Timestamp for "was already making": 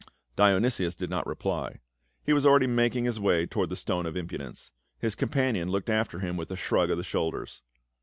2.33-3.05